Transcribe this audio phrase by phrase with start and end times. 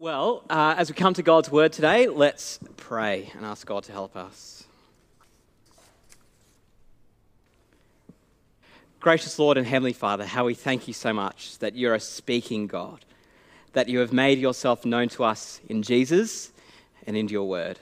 [0.00, 3.92] Well, uh, as we come to God's word today, let's pray and ask God to
[3.92, 4.64] help us.
[8.98, 12.66] Gracious Lord and Heavenly Father, how we thank you so much that you're a speaking
[12.66, 13.04] God,
[13.74, 16.50] that you have made yourself known to us in Jesus
[17.06, 17.78] and in your word.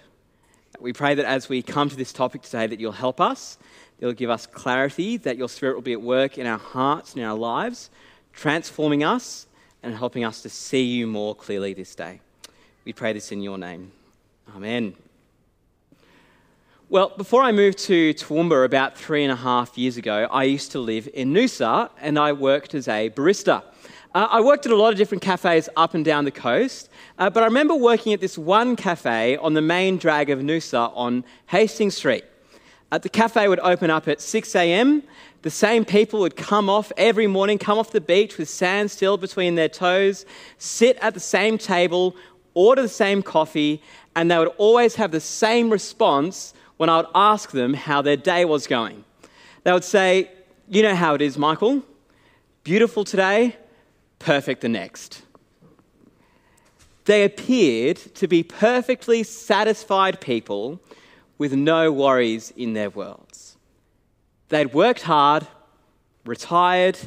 [0.80, 3.58] We pray that as we come to this topic today, that you'll help us,
[4.00, 7.22] you'll give us clarity, that your Spirit will be at work in our hearts and
[7.22, 7.90] our lives,
[8.32, 9.46] transforming us
[9.82, 12.20] and helping us to see you more clearly this day.
[12.84, 13.92] We pray this in your name.
[14.54, 14.94] Amen.
[16.90, 20.72] Well, before I moved to Toowoomba about three and a half years ago, I used
[20.72, 23.62] to live in Noosa and I worked as a barista.
[24.14, 27.28] Uh, I worked at a lot of different cafes up and down the coast, uh,
[27.28, 31.24] but I remember working at this one cafe on the main drag of Noosa on
[31.48, 32.24] Hastings Street.
[32.90, 35.02] Uh, the cafe would open up at 6 a.m.
[35.42, 39.16] The same people would come off every morning, come off the beach with sand still
[39.16, 40.26] between their toes,
[40.58, 42.16] sit at the same table,
[42.54, 43.80] order the same coffee,
[44.16, 48.16] and they would always have the same response when I would ask them how their
[48.16, 49.04] day was going.
[49.62, 50.30] They would say,
[50.68, 51.82] You know how it is, Michael.
[52.64, 53.56] Beautiful today,
[54.18, 55.22] perfect the next.
[57.04, 60.80] They appeared to be perfectly satisfied people
[61.38, 63.27] with no worries in their worlds.
[64.48, 65.46] They'd worked hard,
[66.24, 66.98] retired,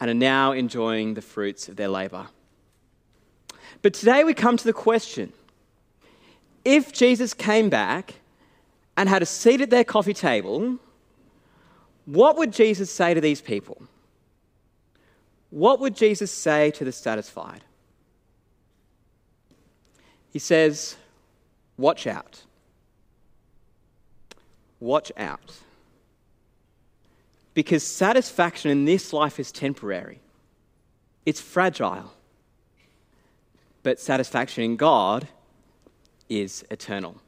[0.00, 2.28] and are now enjoying the fruits of their labour.
[3.82, 5.32] But today we come to the question
[6.64, 8.14] if Jesus came back
[8.96, 10.78] and had a seat at their coffee table,
[12.06, 13.82] what would Jesus say to these people?
[15.50, 17.62] What would Jesus say to the satisfied?
[20.30, 20.96] He says,
[21.76, 22.42] Watch out.
[24.80, 25.56] Watch out.
[27.54, 30.20] Because satisfaction in this life is temporary,
[31.26, 32.12] it's fragile.
[33.82, 35.26] But satisfaction in God
[36.28, 37.20] is eternal.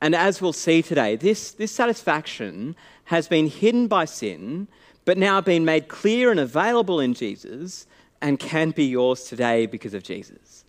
[0.00, 4.68] And as we'll see today, this, this satisfaction has been hidden by sin,
[5.04, 7.86] but now been made clear and available in Jesus
[8.20, 10.64] and can be yours today because of Jesus.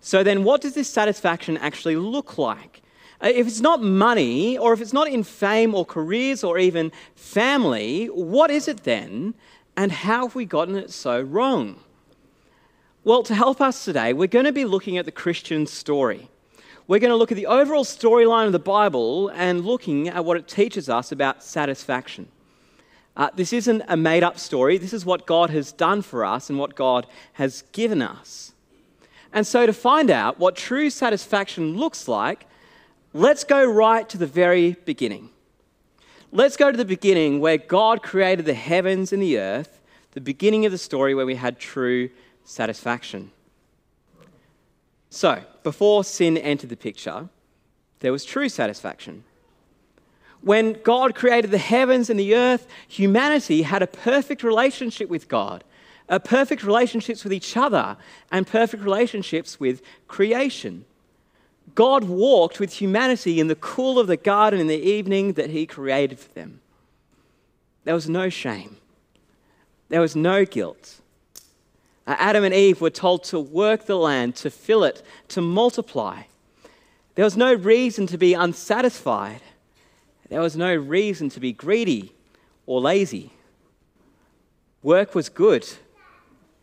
[0.00, 2.79] So, then, what does this satisfaction actually look like?
[3.22, 6.90] Uh, if it's not money, or if it's not in fame or careers or even
[7.14, 9.34] family, what is it then?
[9.76, 11.80] And how have we gotten it so wrong?
[13.04, 16.28] Well, to help us today, we're going to be looking at the Christian story.
[16.86, 20.36] We're going to look at the overall storyline of the Bible and looking at what
[20.36, 22.28] it teaches us about satisfaction.
[23.16, 24.76] Uh, this isn't a made up story.
[24.76, 28.52] This is what God has done for us and what God has given us.
[29.32, 32.46] And so, to find out what true satisfaction looks like,
[33.12, 35.30] let's go right to the very beginning.
[36.32, 39.80] Let's go to the beginning where God created the heavens and the earth,
[40.12, 42.10] the beginning of the story where we had true
[42.44, 43.32] satisfaction.
[45.08, 47.28] So, before sin entered the picture,
[47.98, 49.24] there was true satisfaction.
[50.40, 55.64] When God created the heavens and the earth, humanity had a perfect relationship with God,
[56.08, 57.96] a perfect relationships with each other,
[58.32, 60.84] and perfect relationships with creation.
[61.74, 65.66] God walked with humanity in the cool of the garden in the evening that He
[65.66, 66.60] created for them.
[67.84, 68.76] There was no shame,
[69.88, 71.00] there was no guilt.
[72.06, 76.22] Adam and Eve were told to work the land, to fill it, to multiply.
[77.14, 79.40] There was no reason to be unsatisfied.
[80.28, 82.12] There was no reason to be greedy
[82.66, 83.32] or lazy.
[84.82, 85.68] Work was good,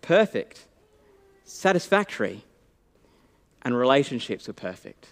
[0.02, 0.66] perfect,
[1.44, 2.44] satisfactory,
[3.68, 5.08] and relationships were perfect.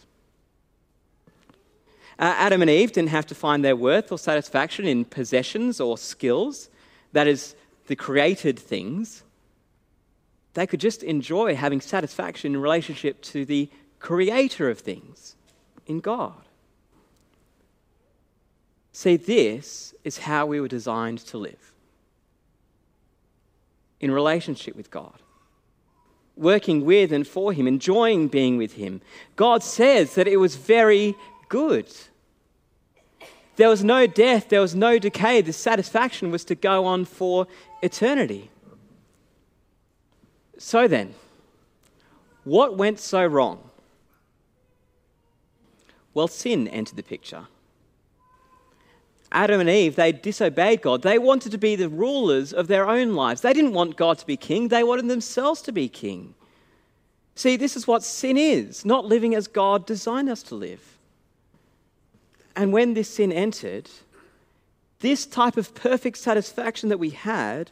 [2.17, 5.97] Uh, Adam and Eve didn't have to find their worth or satisfaction in possessions or
[5.97, 6.69] skills,
[7.11, 7.53] that is,
[7.87, 9.23] the created things
[10.53, 15.35] they could just enjoy having satisfaction in relationship to the creator of things,
[15.85, 16.41] in God.
[18.93, 21.73] See, this is how we were designed to live
[23.99, 25.19] in relationship with God,
[26.37, 29.01] working with and for Him, enjoying being with Him.
[29.35, 31.15] God says that it was very
[31.49, 31.91] good.
[33.55, 35.41] There was no death, there was no decay.
[35.41, 37.47] The satisfaction was to go on for
[37.81, 38.49] eternity.
[40.57, 41.13] So then,
[42.43, 43.69] what went so wrong?
[46.13, 47.47] Well, sin entered the picture.
[49.31, 51.01] Adam and Eve, they disobeyed God.
[51.01, 53.41] They wanted to be the rulers of their own lives.
[53.41, 56.35] They didn't want God to be king, they wanted themselves to be king.
[57.35, 60.97] See, this is what sin is not living as God designed us to live.
[62.55, 63.89] And when this sin entered,
[64.99, 67.71] this type of perfect satisfaction that we had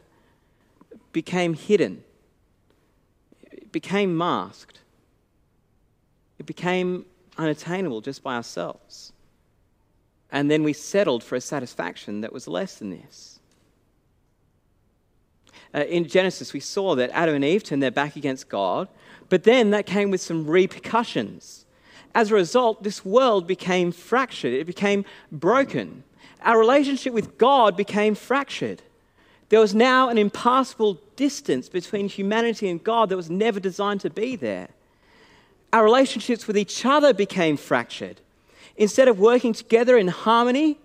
[1.13, 2.03] became hidden
[3.43, 4.79] it became masked.
[6.37, 7.05] It became
[7.37, 9.12] unattainable just by ourselves.
[10.33, 13.39] And then we settled for a satisfaction that was less than this.
[15.75, 18.87] Uh, in Genesis, we saw that Adam and Eve turned their back against God,
[19.29, 21.65] but then that came with some repercussions.
[22.15, 26.03] As a result, this world became fractured, it became broken.
[26.41, 28.81] Our relationship with God became fractured.
[29.49, 34.09] There was now an impassable distance between humanity and God that was never designed to
[34.09, 34.69] be there.
[35.71, 38.19] Our relationships with each other became fractured.
[38.75, 40.79] Instead of working together in harmony,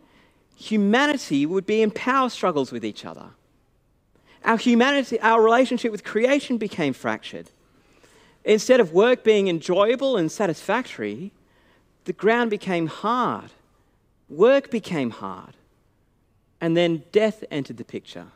[0.56, 3.30] humanity would be in power struggles with each other.
[4.44, 7.48] Our humanity, our relationship with creation became fractured.
[8.44, 11.32] Instead of work being enjoyable and satisfactory,
[12.04, 13.50] the ground became hard.
[14.28, 15.54] Work became hard.
[16.60, 18.28] And then death entered the picture.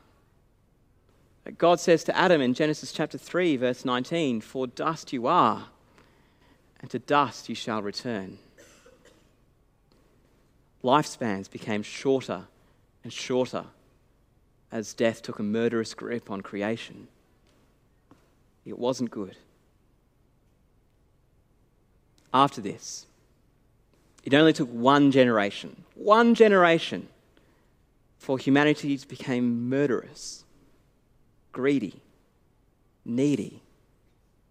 [1.59, 5.67] God says to Adam in Genesis chapter 3, verse 19, For dust you are,
[6.81, 8.39] and to dust you shall return.
[10.83, 12.45] Lifespans became shorter
[13.05, 13.67] and shorter
[14.71, 17.09] as death took a murderous grip on creation.
[18.65, 19.37] It wasn't good.
[22.35, 23.07] After this,
[24.25, 27.09] it only took one generation, one generation,
[28.19, 30.45] for humanity to become murderous,
[31.51, 32.01] greedy,
[33.05, 33.61] needy,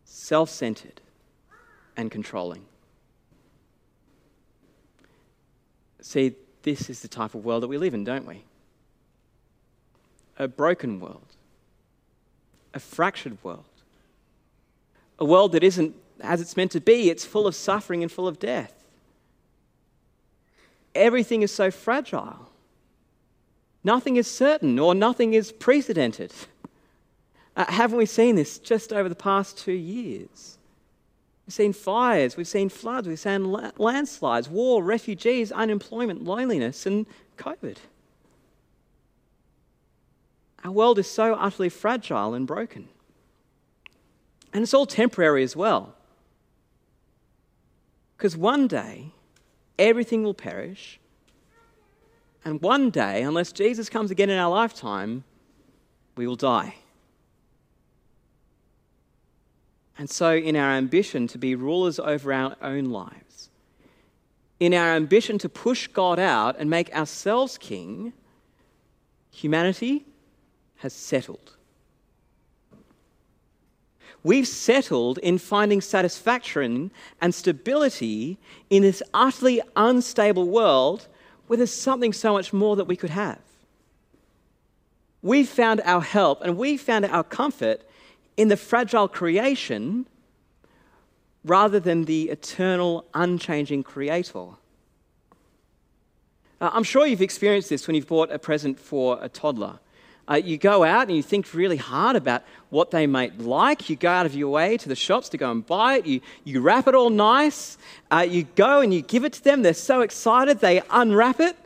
[0.04, 1.02] self centered,
[1.96, 2.66] and controlling.
[6.02, 8.44] See, this is the type of world that we live in, don't we?
[10.38, 11.28] A broken world,
[12.74, 13.66] a fractured world,
[15.20, 18.28] a world that isn't as it's meant to be, it's full of suffering and full
[18.28, 18.74] of death.
[20.94, 22.50] Everything is so fragile.
[23.84, 26.32] Nothing is certain or nothing is precedented.
[27.56, 30.58] Uh, haven't we seen this just over the past two years?
[31.46, 37.06] We've seen fires, we've seen floods, we've seen landslides, war, refugees, unemployment, loneliness, and
[37.38, 37.78] COVID.
[40.64, 42.88] Our world is so utterly fragile and broken.
[44.54, 45.96] And it's all temporary as well.
[48.18, 49.12] Because one day,
[49.80, 51.00] everything will perish.
[52.46, 55.24] And one day, unless Jesus comes again in our lifetime,
[56.16, 56.76] we will die.
[60.02, 63.52] And so, in our ambition to be rulers over our own lives,
[64.60, 68.12] in our ambition to push God out and make ourselves king,
[69.30, 70.04] humanity
[70.78, 71.56] has settled.
[74.24, 76.90] We've settled in finding satisfaction
[77.22, 78.40] and stability
[78.72, 81.08] in this utterly unstable world
[81.46, 83.38] where there's something so much more that we could have.
[85.22, 87.84] We've found our help and we've found our comfort
[88.38, 90.06] in the fragile creation
[91.44, 94.48] rather than the eternal, unchanging creator.
[96.60, 99.80] Uh, I'm sure you've experienced this when you've bought a present for a toddler.
[100.30, 103.90] Uh, you go out and you think really hard about what they might like.
[103.90, 106.06] You go out of your way to the shops to go and buy it.
[106.06, 107.78] You, you wrap it all nice.
[108.12, 109.64] Uh, you go and you give it to them.
[109.64, 110.60] They're so excited.
[110.60, 111.58] They unwrap it.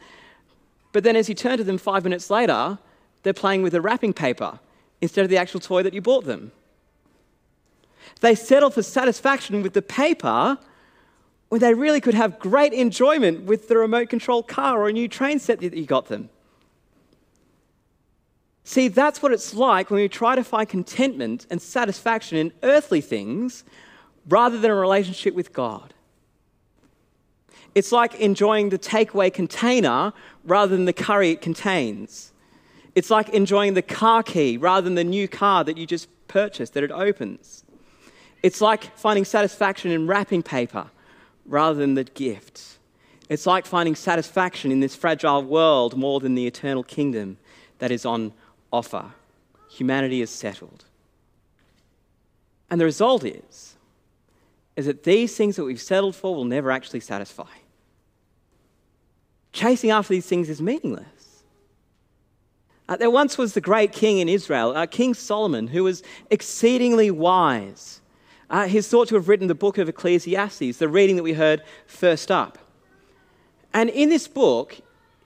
[0.94, 2.80] But then as you turn to them five minutes later,
[3.24, 4.60] they're playing with the wrapping paper
[5.06, 6.52] instead of the actual toy that you bought them.
[8.22, 10.58] They settle for satisfaction with the paper
[11.50, 15.08] when they really could have great enjoyment with the remote control car or a new
[15.08, 16.30] train set that you got them.
[18.64, 23.00] See, that's what it's like when we try to find contentment and satisfaction in earthly
[23.00, 23.64] things
[24.28, 25.94] rather than a relationship with God.
[27.76, 30.14] It's like enjoying the takeaway container
[30.46, 32.32] rather than the curry it contains.
[32.96, 36.74] It's like enjoying the car key rather than the new car that you just purchased
[36.74, 37.64] that it opens.
[38.42, 40.88] It's like finding satisfaction in wrapping paper
[41.46, 42.78] rather than the gift.
[43.28, 47.38] It's like finding satisfaction in this fragile world more than the eternal kingdom
[47.80, 48.34] that is on
[48.72, 49.12] offer.
[49.70, 50.86] Humanity is settled.
[52.70, 53.76] And the result is,
[54.76, 57.48] is that these things that we've settled for will never actually satisfy.
[59.54, 61.15] Chasing after these things is meaningless.
[62.88, 67.10] Uh, there once was the great king in Israel, uh, King Solomon, who was exceedingly
[67.10, 68.02] wise.
[68.50, 71.64] Uh, he's thought to have written the book of Ecclesiastes, the reading that we heard
[71.88, 72.60] first up.
[73.74, 74.78] And in this book,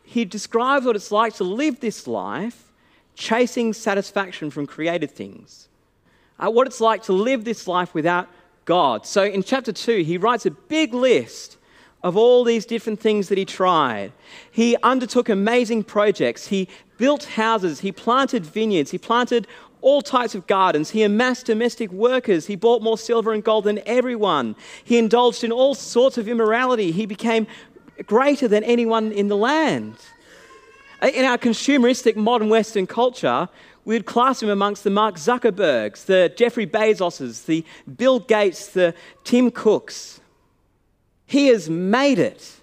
[0.04, 2.72] he describes what it's like to live this life
[3.13, 5.68] chasing satisfaction from created things,
[6.39, 8.30] uh, what it's like to live this life without
[8.63, 9.06] God.
[9.06, 11.58] So in chapter 2, he writes a big list
[12.01, 14.13] of all these different things that he tried.
[14.50, 16.48] He undertook amazing projects.
[16.48, 17.79] He built houses.
[17.79, 18.91] He planted vineyards.
[18.91, 19.48] He planted
[19.82, 20.91] all types of gardens.
[20.91, 22.46] He amassed domestic workers.
[22.46, 24.56] He bought more silver and gold than everyone.
[24.84, 26.91] He indulged in all sorts of immorality.
[26.91, 27.48] He became
[28.06, 29.96] greater than anyone in the land.
[31.01, 33.48] In our consumeristic modern Western culture,
[33.86, 37.65] we would class him amongst the Mark Zuckerbergs, the Jeffrey Bezoses, the
[37.98, 40.20] Bill Gates, the Tim Cooks.
[41.25, 42.58] He has made it.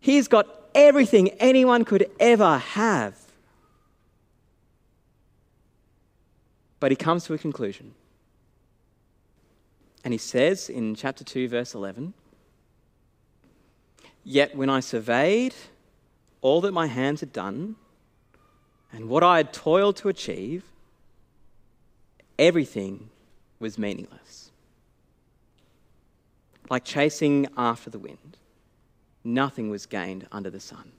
[0.00, 3.16] He's got everything anyone could ever have.
[6.80, 7.94] But he comes to a conclusion.
[10.04, 12.14] And he says in chapter 2, verse 11
[14.24, 15.54] Yet when I surveyed
[16.40, 17.76] all that my hands had done
[18.92, 20.64] and what I had toiled to achieve,
[22.38, 23.10] everything
[23.58, 24.50] was meaningless.
[26.68, 28.36] Like chasing after the wind,
[29.24, 30.92] nothing was gained under the sun.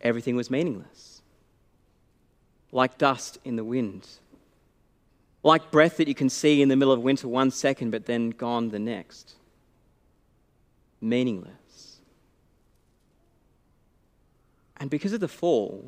[0.00, 1.22] Everything was meaningless.
[2.70, 4.06] Like dust in the wind.
[5.42, 8.30] Like breath that you can see in the middle of winter one second, but then
[8.30, 9.34] gone the next
[11.00, 11.98] meaningless.
[14.76, 15.84] And because of the fall,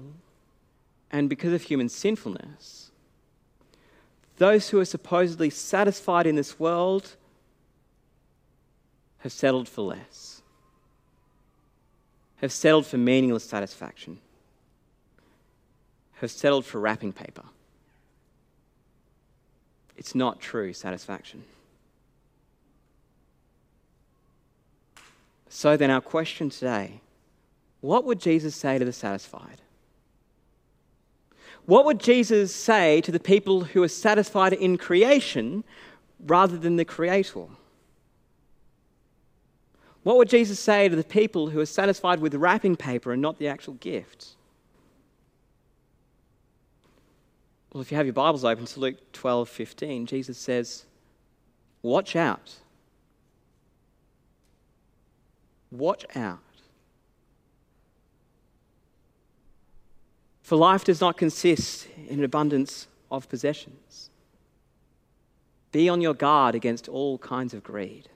[1.11, 2.91] and because of human sinfulness,
[4.39, 7.17] those who are supposedly satisfied in this world
[9.21, 10.43] have settled for less,
[12.37, 14.19] have settled for meaningless satisfaction,
[16.15, 17.45] have settled for wrapping paper.
[19.97, 21.45] It's not true satisfaction.
[25.51, 27.01] So then, our question today
[27.81, 29.61] what would Jesus say to the satisfied?
[31.67, 35.65] What would Jesus say to the people who are satisfied in creation
[36.19, 37.47] rather than the Creator?
[40.03, 43.39] What would Jesus say to the people who are satisfied with wrapping paper and not
[43.39, 44.29] the actual gift?
[47.73, 50.87] Well, if you have your Bibles open to Luke 12 15, Jesus says,
[51.83, 52.61] Watch out
[55.71, 56.39] Watch out.
[60.43, 64.11] For life does not consist in an abundance of possessions.
[65.71, 68.09] Be on your guard against all kinds of greed.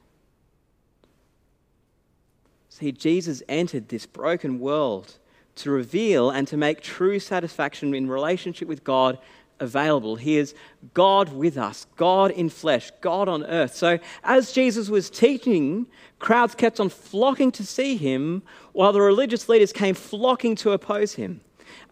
[2.75, 5.14] See, Jesus entered this broken world
[5.54, 9.16] to reveal and to make true satisfaction in relationship with God
[9.61, 10.16] available.
[10.16, 10.57] He is
[10.93, 13.76] God with us, God in flesh, God on earth.
[13.76, 15.87] So, as Jesus was teaching,
[16.19, 21.14] crowds kept on flocking to see him, while the religious leaders came flocking to oppose
[21.14, 21.43] him.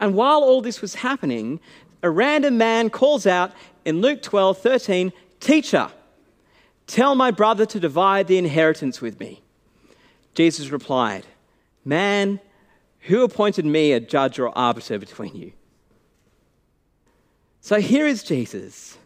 [0.00, 1.60] And while all this was happening,
[2.02, 3.52] a random man calls out
[3.84, 5.92] in Luke 12 13, Teacher,
[6.88, 9.42] tell my brother to divide the inheritance with me.
[10.34, 11.26] Jesus replied,
[11.84, 12.40] Man,
[13.00, 15.52] who appointed me a judge or arbiter between you?
[17.60, 18.98] So here is Jesus.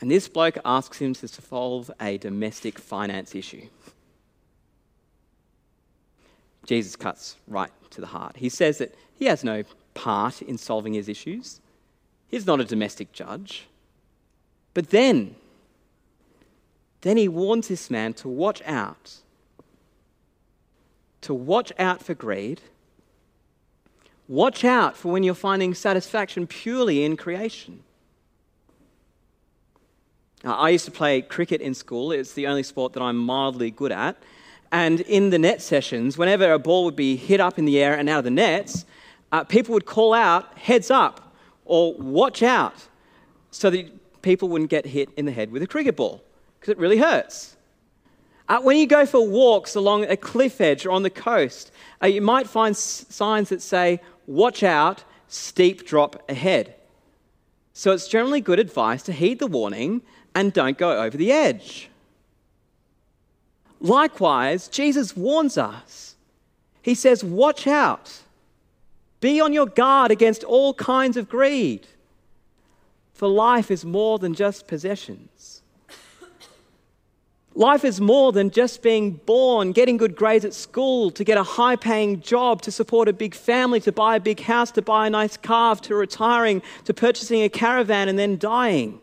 [0.00, 3.66] And this bloke asks him to solve a domestic finance issue.
[6.64, 8.36] Jesus cuts right to the heart.
[8.36, 11.60] He says that he has no part in solving his issues.
[12.28, 13.66] He's not a domestic judge.
[14.72, 15.34] But then,
[17.00, 19.16] then he warns this man to watch out.
[21.22, 22.60] To watch out for greed
[24.30, 27.82] Watch out for when you're finding satisfaction purely in creation.
[30.44, 33.72] Now, I used to play cricket in school, it's the only sport that I'm mildly
[33.72, 34.16] good at.
[34.70, 37.98] And in the net sessions, whenever a ball would be hit up in the air
[37.98, 38.84] and out of the nets,
[39.32, 41.34] uh, people would call out, heads up,
[41.64, 42.86] or watch out,
[43.50, 46.22] so that people wouldn't get hit in the head with a cricket ball,
[46.60, 47.56] because it really hurts.
[48.50, 51.70] Uh, when you go for walks along a cliff edge or on the coast,
[52.02, 56.74] uh, you might find s- signs that say, watch out, steep drop ahead.
[57.74, 60.02] So it's generally good advice to heed the warning
[60.34, 61.90] and don't go over the edge.
[63.80, 66.16] Likewise, Jesus warns us.
[66.82, 68.18] He says, Watch out.
[69.20, 71.86] Be on your guard against all kinds of greed.
[73.14, 75.29] For life is more than just possessions.
[77.60, 81.42] Life is more than just being born, getting good grades at school, to get a
[81.42, 85.06] high paying job, to support a big family, to buy a big house, to buy
[85.06, 88.98] a nice car, to retiring, to purchasing a caravan and then dying.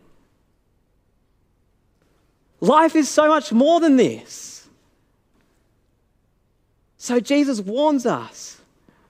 [2.59, 4.67] Life is so much more than this.
[6.97, 8.59] So Jesus warns us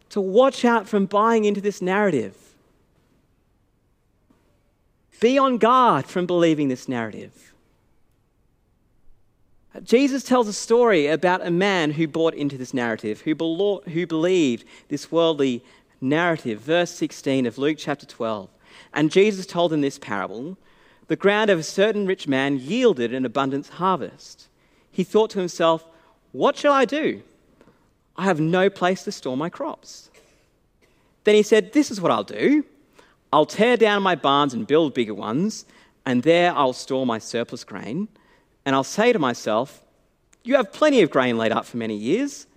[0.10, 2.36] to watch out from buying into this narrative.
[5.22, 7.47] Be on guard from believing this narrative.
[9.84, 13.36] Jesus tells a story about a man who bought into this narrative, who,
[13.90, 15.64] who believed this worldly
[16.02, 18.50] narrative, verse 16 of Luke chapter 12.
[18.94, 20.58] And Jesus told them this parable
[21.08, 24.48] The ground of a certain rich man yielded an abundant harvest.
[24.92, 25.86] He thought to himself,
[26.32, 27.22] What shall I do?
[28.16, 30.10] I have no place to store my crops.
[31.24, 32.64] Then he said, This is what I'll do
[33.32, 35.66] I'll tear down my barns and build bigger ones,
[36.06, 38.08] and there I'll store my surplus grain.
[38.68, 39.82] And I'll say to myself,
[40.44, 42.48] You have plenty of grain laid up for many years.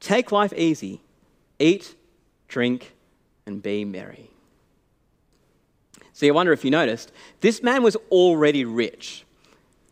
[0.00, 1.00] Take life easy,
[1.58, 1.94] eat,
[2.46, 2.92] drink,
[3.46, 4.28] and be merry.
[6.12, 7.10] See, I wonder if you noticed,
[7.40, 9.24] this man was already rich.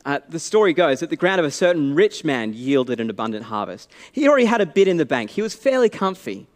[0.05, 3.47] Uh, the story goes that the ground of a certain rich man yielded an abundant
[3.47, 3.91] harvest.
[4.13, 6.47] He already had a bit in the bank, he was fairly comfy.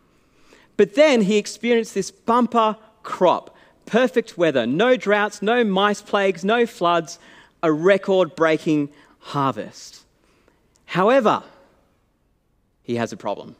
[0.76, 6.66] But then he experienced this bumper crop perfect weather, no droughts, no mice plagues, no
[6.66, 7.18] floods,
[7.62, 10.04] a record breaking harvest.
[10.86, 11.42] However,
[12.82, 13.56] he has a problem.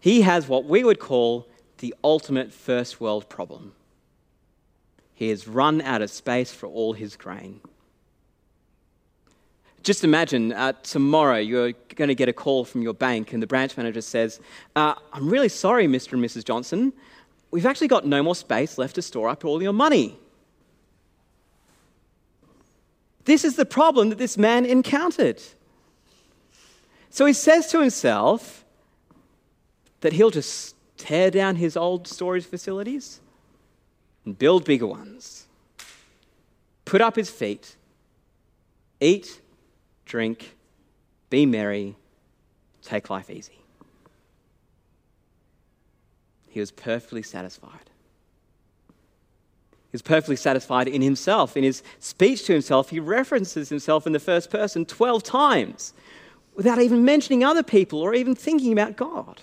[0.00, 1.48] He has what we would call
[1.78, 3.72] the ultimate first world problem.
[5.14, 7.60] He has run out of space for all his grain.
[9.82, 13.46] Just imagine uh, tomorrow you're going to get a call from your bank, and the
[13.46, 14.40] branch manager says,
[14.76, 16.14] uh, I'm really sorry, Mr.
[16.14, 16.44] and Mrs.
[16.44, 16.92] Johnson.
[17.50, 20.18] We've actually got no more space left to store up all your money.
[23.24, 25.40] This is the problem that this man encountered.
[27.10, 28.64] So he says to himself,
[30.04, 33.22] that he'll just tear down his old storage facilities
[34.26, 35.46] and build bigger ones,
[36.84, 37.76] put up his feet,
[39.00, 39.40] eat,
[40.04, 40.56] drink,
[41.30, 41.96] be merry,
[42.82, 43.58] take life easy.
[46.50, 47.88] He was perfectly satisfied.
[49.94, 51.56] Was perfectly satisfied in himself.
[51.56, 55.92] In his speech to himself, he references himself in the first person 12 times
[56.56, 59.40] without even mentioning other people or even thinking about God.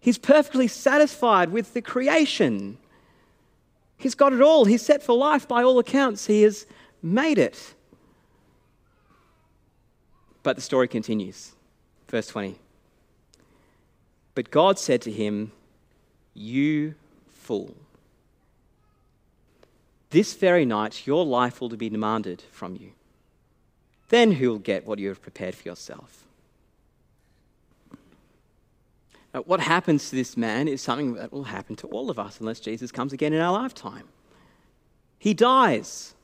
[0.00, 2.78] He's perfectly satisfied with the creation.
[3.96, 4.64] He's got it all.
[4.64, 6.26] He's set for life by all accounts.
[6.26, 6.66] He has
[7.04, 7.74] made it.
[10.42, 11.52] But the story continues.
[12.08, 12.58] Verse 20.
[14.34, 15.52] But God said to him,
[16.34, 16.96] You
[17.32, 17.76] fool.
[20.10, 22.92] This very night your life will be demanded from you.
[24.08, 26.24] Then who will get what you have prepared for yourself?
[29.32, 32.40] Uh, what happens to this man is something that will happen to all of us
[32.40, 34.08] unless Jesus comes again in our lifetime.
[35.18, 36.14] He dies,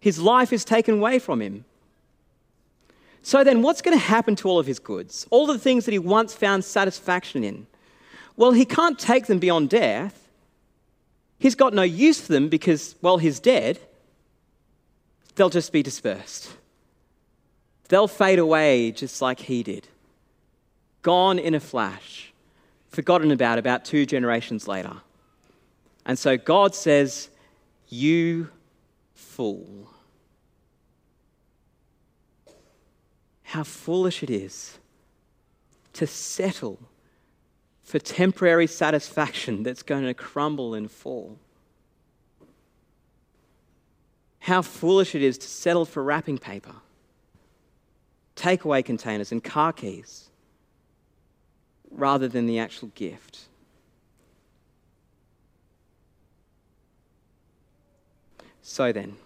[0.00, 1.64] his life is taken away from him.
[3.20, 5.26] So then, what's going to happen to all of his goods?
[5.30, 7.66] All the things that he once found satisfaction in?
[8.36, 10.27] Well, he can't take them beyond death.
[11.38, 13.78] He's got no use for them because, well, he's dead.
[15.36, 16.50] They'll just be dispersed.
[17.88, 19.86] They'll fade away just like he did
[21.02, 22.32] gone in a flash,
[22.88, 24.96] forgotten about about two generations later.
[26.04, 27.30] And so God says,
[27.88, 28.50] You
[29.14, 29.90] fool.
[33.42, 34.78] How foolish it is
[35.94, 36.78] to settle
[37.88, 41.38] for temporary satisfaction that's going to crumble and fall.
[44.40, 46.74] How foolish it is to settle for wrapping paper,
[48.36, 50.28] takeaway containers, and car keys
[51.90, 53.46] rather than the actual gift.
[58.60, 59.16] So then,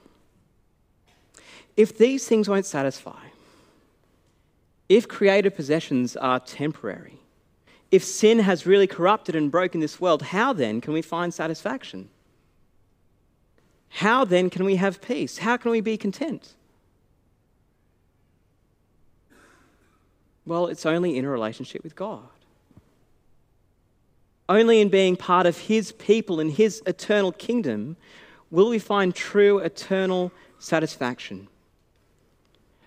[1.77, 3.25] if these things won't satisfy,
[4.89, 7.22] if created possessions are temporary,
[7.93, 12.09] if sin has really corrupted and broken this world, how then can we find satisfaction?
[13.91, 15.39] How then can we have peace?
[15.39, 16.55] How can we be content?
[20.47, 22.25] Well, it's only in a relationship with God.
[24.49, 27.99] Only in being part of His people in His eternal kingdom
[28.51, 31.49] will we find true eternal satisfaction.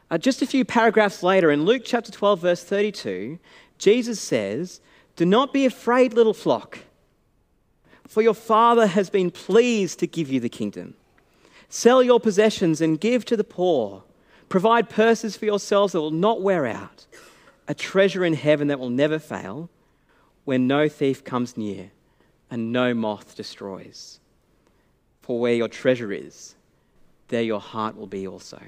[0.10, 3.38] Uh, just a few paragraphs later, in Luke chapter 12, verse 32,
[3.78, 4.82] Jesus says,
[5.16, 6.80] Do not be afraid, little flock,
[8.08, 10.96] for your Father has been pleased to give you the kingdom.
[11.70, 14.04] Sell your possessions and give to the poor.
[14.50, 17.06] Provide purses for yourselves that will not wear out,
[17.68, 19.70] a treasure in heaven that will never fail
[20.44, 21.92] where no thief comes near
[22.50, 24.20] and no moth destroys.
[25.22, 26.56] For where your treasure is,
[27.30, 28.62] there your heart will be also.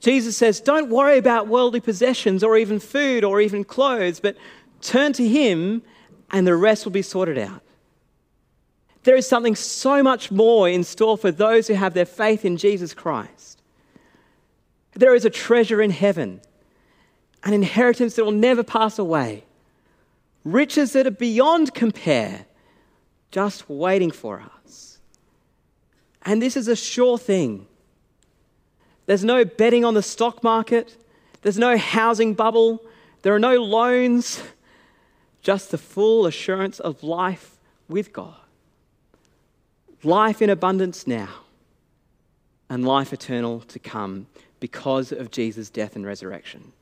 [0.00, 4.36] Jesus says, Don't worry about worldly possessions or even food or even clothes, but
[4.80, 5.82] turn to Him
[6.30, 7.62] and the rest will be sorted out.
[9.04, 12.56] There is something so much more in store for those who have their faith in
[12.56, 13.62] Jesus Christ.
[14.92, 16.40] There is a treasure in heaven
[17.44, 19.44] an inheritance that will never pass away,
[20.44, 22.46] riches that are beyond compare,
[23.30, 24.98] just waiting for us.
[26.22, 27.67] And this is a sure thing.
[29.08, 30.94] There's no betting on the stock market,
[31.40, 32.82] there's no housing bubble,
[33.22, 34.42] there are no loans,
[35.40, 37.56] just the full assurance of life
[37.88, 38.36] with God.
[40.02, 41.30] Life in abundance now,
[42.68, 44.26] and life eternal to come
[44.60, 46.72] because of Jesus' death and resurrection.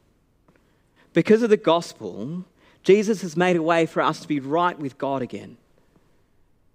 [1.12, 2.44] Because of the gospel,
[2.82, 5.58] Jesus has made a way for us to be right with God again.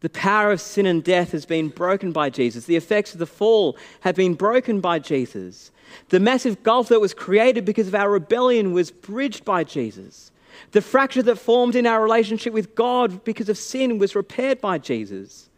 [0.02, 2.66] The power of sin and death has been broken by Jesus.
[2.66, 5.72] The effects of the fall have been broken by Jesus.
[6.10, 10.32] The massive gulf that was created because of our rebellion was bridged by Jesus.
[10.72, 14.80] The fracture that formed in our relationship with God because of sin was repaired by
[14.80, 15.50] Jesus.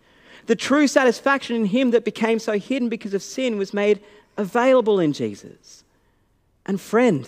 [0.47, 4.01] The true satisfaction in Him that became so hidden because of sin was made
[4.37, 5.83] available in Jesus.
[6.65, 7.27] And friend,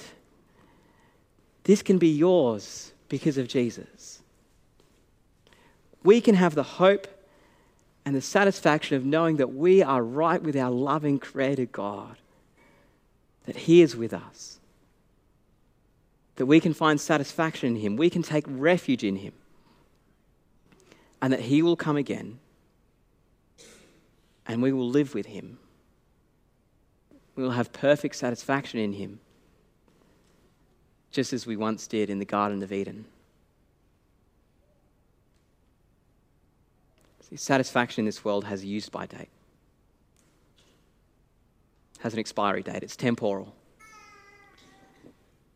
[1.64, 4.15] this can be yours because of Jesus.
[6.06, 7.08] We can have the hope
[8.06, 12.18] and the satisfaction of knowing that we are right with our loving Creator God,
[13.48, 14.60] that He is with us,
[16.36, 19.34] that we can find satisfaction in Him, we can take refuge in Him,
[21.24, 22.40] and that He will come again
[24.48, 25.58] and we will live with Him.
[27.36, 29.20] We will have perfect satisfaction in Him,
[31.12, 33.06] just as we once did in the Garden of Eden.
[37.30, 39.30] See, satisfaction in this world has a use by date,
[42.00, 43.56] has an expiry date, it's temporal.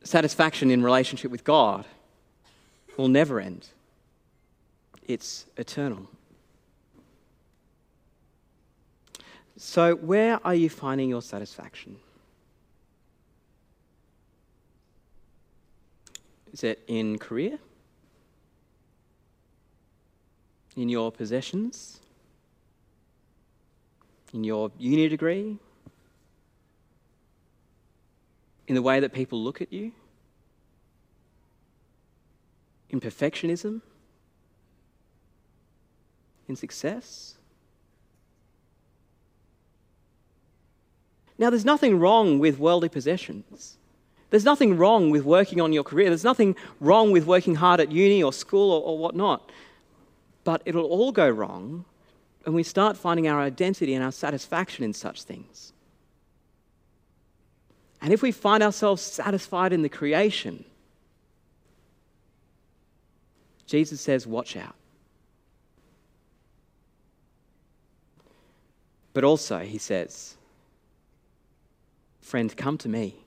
[0.04, 1.86] Satisfaction in relationship with God
[2.98, 3.68] will never end,
[5.08, 6.08] it's eternal.
[9.58, 11.98] So, where are you finding your satisfaction?
[16.52, 17.60] Is it in career?
[20.80, 22.00] In your possessions?
[24.34, 25.58] In your uni degree?
[28.66, 29.92] In the way that people look at you?
[32.90, 33.82] In perfectionism?
[36.48, 37.36] In success?
[41.38, 43.76] Now, there's nothing wrong with worldly possessions.
[44.30, 46.08] There's nothing wrong with working on your career.
[46.08, 49.52] There's nothing wrong with working hard at uni or school or, or whatnot.
[50.50, 51.86] But it'll all go wrong
[52.44, 55.74] when we start finding our identity and our satisfaction in such things.
[58.02, 60.66] And if we find ourselves satisfied in the creation,
[63.68, 64.74] Jesus says, watch out.
[69.14, 70.36] But also, he says,
[72.22, 73.18] Friend, come to me,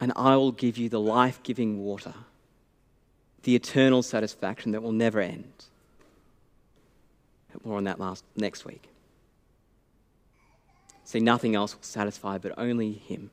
[0.00, 2.14] and I will give you the life giving water,
[3.42, 5.52] the eternal satisfaction that will never end.
[7.64, 8.88] More on that last, next week.
[11.04, 13.30] See, nothing else will satisfy but only Him.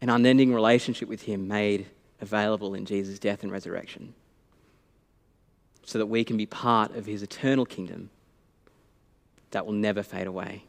[0.00, 1.86] An unending relationship with Him made
[2.20, 4.14] available in Jesus' death and resurrection,
[5.84, 8.10] so that we can be part of His eternal kingdom
[9.50, 10.64] that will never fade away.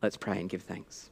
[0.00, 1.10] Let's pray and give thanks.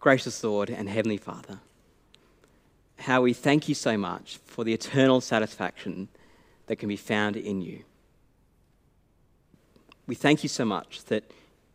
[0.00, 1.60] Gracious Lord and Heavenly Father,
[2.98, 6.08] how we thank you so much for the eternal satisfaction
[6.66, 7.84] that can be found in you.
[10.06, 11.30] We thank you so much that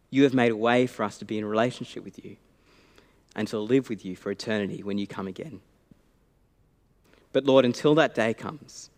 [0.09, 2.35] you have made a way for us to be in relationship with you
[3.35, 5.61] and to live with you for eternity when you come again.
[7.31, 8.89] But Lord, until that day comes,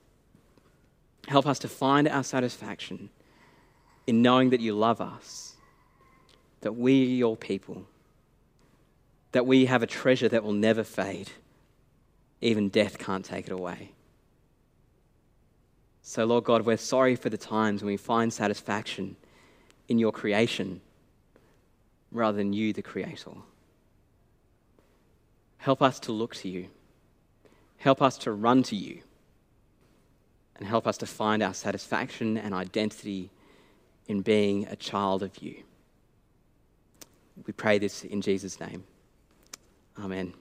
[1.27, 3.09] Help us to find our satisfaction
[4.07, 5.55] in knowing that you love us,
[6.61, 7.85] that we are your people,
[9.31, 11.31] that we have a treasure that will never fade.
[12.41, 13.91] Even death can't take it away.
[16.01, 19.17] So, Lord God, we're sorry for the times when we find satisfaction
[19.89, 20.81] in your creation
[22.11, 23.31] rather than you, the Creator.
[25.57, 26.67] Help us to look to you.
[27.77, 29.01] Help us to run to you
[30.55, 33.29] and help us to find our satisfaction and identity
[34.07, 35.63] in being a child of you.
[37.45, 38.83] We pray this in Jesus' name.
[39.99, 40.33] Amen.